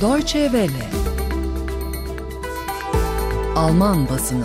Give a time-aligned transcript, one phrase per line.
[0.00, 0.90] Deutsche Welle
[3.56, 4.44] Alman basını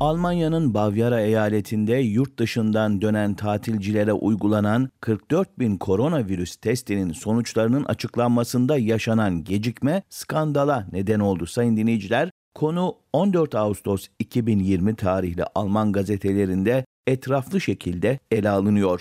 [0.00, 9.44] Almanya'nın Bavyera eyaletinde yurt dışından dönen tatilcilere uygulanan 44 bin koronavirüs testinin sonuçlarının açıklanmasında yaşanan
[9.44, 12.30] gecikme skandala neden oldu sayın dinleyiciler.
[12.54, 19.00] Konu 14 Ağustos 2020 tarihli Alman gazetelerinde etraflı şekilde ele alınıyor.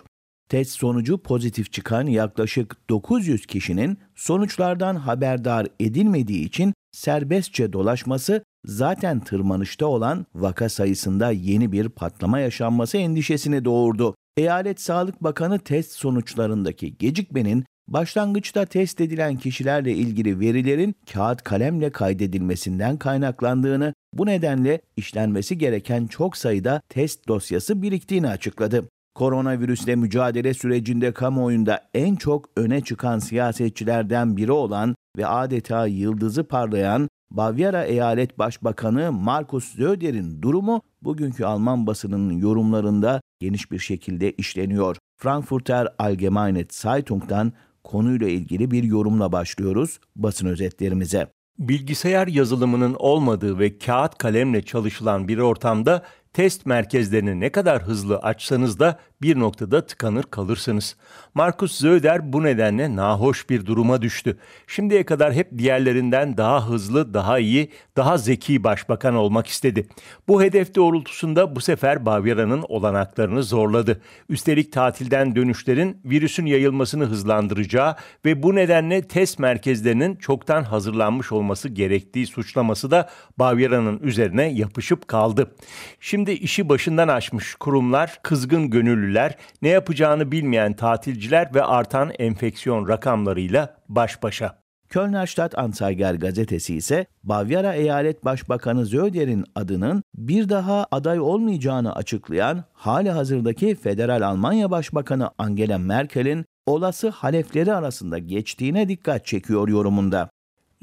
[0.52, 9.86] Test sonucu pozitif çıkan yaklaşık 900 kişinin sonuçlardan haberdar edilmediği için serbestçe dolaşması zaten tırmanışta
[9.86, 14.16] olan vaka sayısında yeni bir patlama yaşanması endişesini doğurdu.
[14.38, 22.98] Eyalet Sağlık Bakanı test sonuçlarındaki gecikmenin başlangıçta test edilen kişilerle ilgili verilerin kağıt kalemle kaydedilmesinden
[22.98, 28.88] kaynaklandığını, bu nedenle işlenmesi gereken çok sayıda test dosyası biriktiğini açıkladı.
[29.16, 37.10] Koronavirüsle mücadele sürecinde kamuoyunda en çok öne çıkan siyasetçilerden biri olan ve adeta yıldızı parlayan
[37.32, 44.98] Bavyera Eyalet Başbakanı Markus Söder'in durumu bugünkü Alman basınının yorumlarında geniş bir şekilde işleniyor.
[45.18, 51.28] Frankfurter Allgemeine Zeitung'dan konuyla ilgili bir yorumla başlıyoruz basın özetlerimize.
[51.60, 58.80] Bilgisayar yazılımının olmadığı ve kağıt kalemle çalışılan bir ortamda test merkezlerini ne kadar hızlı açsanız
[58.80, 60.96] da bir noktada tıkanır kalırsınız.
[61.34, 64.38] Markus Söder bu nedenle nahoş bir duruma düştü.
[64.68, 69.88] Şimdiye kadar hep diğerlerinden daha hızlı, daha iyi, daha zeki başbakan olmak istedi.
[70.28, 74.02] Bu hedef doğrultusunda bu sefer Bavyera'nın olanaklarını zorladı.
[74.30, 82.28] Üstelik tatilden dönüşlerin virüsün yayılmasını hızlandıracağı ve bu nedenle test merkezlerinin çoktan hazırlanmış olması gerektiği
[82.28, 83.10] suçlaması da
[83.40, 85.56] Bavyera'nın üzerine yapışıp kaldı.
[86.00, 92.88] Şimdi işi başından aşmış kurumlar, kızgın gönüllü köylüler, ne yapacağını bilmeyen tatilciler ve artan enfeksiyon
[92.88, 94.62] rakamlarıyla baş başa.
[94.90, 102.64] Kölner Stadt Anzeiger gazetesi ise Bavyera Eyalet Başbakanı Söder'in adının bir daha aday olmayacağını açıklayan
[102.74, 110.30] hali hazırdaki Federal Almanya Başbakanı Angela Merkel'in olası halefleri arasında geçtiğine dikkat çekiyor yorumunda.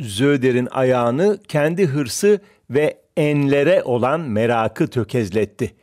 [0.02, 5.74] Söder'in ayağını kendi hırsı ve enlere olan merakı tökezletti.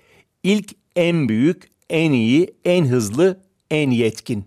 [0.44, 3.40] İlk en büyük en iyi, en hızlı,
[3.72, 4.46] en yetkin.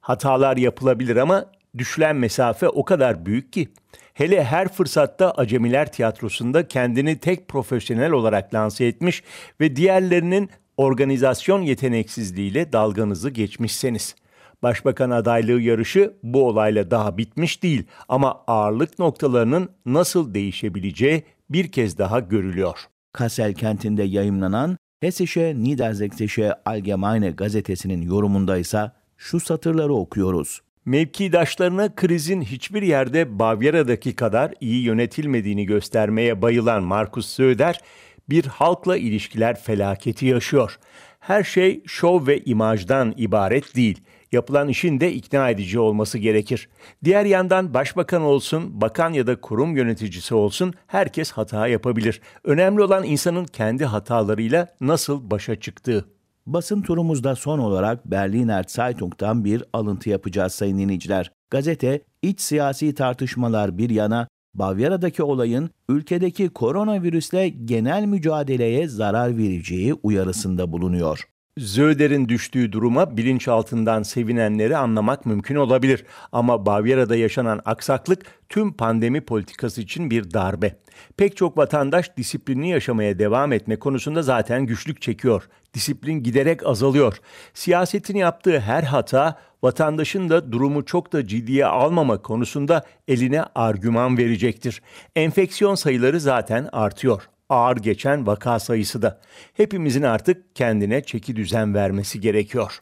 [0.00, 3.68] Hatalar yapılabilir ama düşülen mesafe o kadar büyük ki.
[4.14, 9.22] Hele her fırsatta Acemiler Tiyatrosu'nda kendini tek profesyonel olarak lanse etmiş
[9.60, 14.14] ve diğerlerinin organizasyon yeteneksizliğiyle dalganızı geçmişseniz.
[14.62, 21.98] Başbakan adaylığı yarışı bu olayla daha bitmiş değil ama ağırlık noktalarının nasıl değişebileceği bir kez
[21.98, 22.78] daha görülüyor.
[23.12, 30.60] Kassel kentinde yayımlanan Hessische Niedersächsische Allgemeine gazetesinin yorumunda ise şu satırları okuyoruz.
[30.84, 37.80] Mevkidaşlarına krizin hiçbir yerde Bavyera'daki kadar iyi yönetilmediğini göstermeye bayılan Markus Söder,
[38.28, 40.78] bir halkla ilişkiler felaketi yaşıyor.
[41.26, 44.00] Her şey şov ve imajdan ibaret değil
[44.32, 46.68] yapılan işin de ikna edici olması gerekir.
[47.04, 52.20] Diğer yandan başbakan olsun, bakan ya da kurum yöneticisi olsun herkes hata yapabilir.
[52.44, 56.04] Önemli olan insanın kendi hatalarıyla nasıl başa çıktığı.
[56.46, 61.32] Basın turumuzda son olarak Berliner Zeitung'dan bir alıntı yapacağız sayın dinleyiciler.
[61.50, 70.72] Gazete, iç siyasi tartışmalar bir yana, Bavyera'daki olayın ülkedeki koronavirüsle genel mücadeleye zarar vereceği uyarısında
[70.72, 71.28] bulunuyor.
[71.58, 76.04] Zöder'in düştüğü duruma bilinçaltından sevinenleri anlamak mümkün olabilir.
[76.32, 80.76] Ama Bavyera'da yaşanan aksaklık tüm pandemi politikası için bir darbe.
[81.16, 85.48] Pek çok vatandaş disiplinli yaşamaya devam etme konusunda zaten güçlük çekiyor.
[85.74, 87.16] Disiplin giderek azalıyor.
[87.54, 94.82] Siyasetin yaptığı her hata vatandaşın da durumu çok da ciddiye almama konusunda eline argüman verecektir.
[95.16, 99.20] Enfeksiyon sayıları zaten artıyor ağır geçen vaka sayısı da.
[99.52, 102.78] Hepimizin artık kendine çeki düzen vermesi gerekiyor.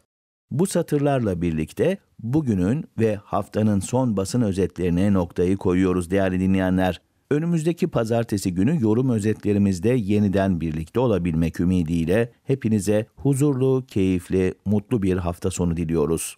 [0.51, 7.01] Bu satırlarla birlikte bugünün ve haftanın son basın özetlerine noktayı koyuyoruz değerli dinleyenler.
[7.31, 15.51] Önümüzdeki pazartesi günü yorum özetlerimizde yeniden birlikte olabilmek ümidiyle hepinize huzurlu, keyifli, mutlu bir hafta
[15.51, 16.37] sonu diliyoruz.